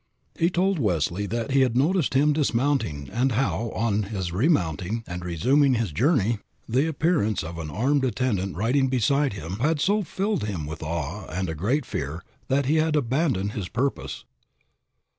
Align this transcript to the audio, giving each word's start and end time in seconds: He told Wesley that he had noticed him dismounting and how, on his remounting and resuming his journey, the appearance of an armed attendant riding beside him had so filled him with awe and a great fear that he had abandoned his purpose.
He 0.35 0.49
told 0.49 0.79
Wesley 0.79 1.27
that 1.27 1.51
he 1.51 1.61
had 1.61 1.77
noticed 1.77 2.15
him 2.15 2.33
dismounting 2.33 3.07
and 3.11 3.33
how, 3.33 3.69
on 3.75 4.01
his 4.01 4.31
remounting 4.31 5.03
and 5.05 5.23
resuming 5.23 5.75
his 5.75 5.91
journey, 5.91 6.39
the 6.67 6.87
appearance 6.87 7.43
of 7.43 7.59
an 7.59 7.69
armed 7.69 8.03
attendant 8.03 8.55
riding 8.55 8.87
beside 8.87 9.33
him 9.33 9.57
had 9.59 9.79
so 9.79 10.01
filled 10.01 10.45
him 10.45 10.65
with 10.65 10.81
awe 10.81 11.27
and 11.27 11.49
a 11.49 11.53
great 11.53 11.85
fear 11.85 12.23
that 12.47 12.65
he 12.65 12.77
had 12.77 12.95
abandoned 12.95 13.51
his 13.51 13.69
purpose. 13.69 14.25